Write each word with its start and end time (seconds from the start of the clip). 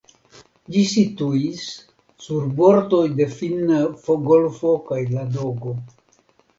Ĝi 0.75 0.81
situis 0.93 1.65
sur 2.25 2.49
bordoj 2.61 3.05
de 3.23 3.31
Finna 3.37 3.85
golfo 4.27 4.77
kaj 4.93 5.03
Ladogo. 5.17 5.81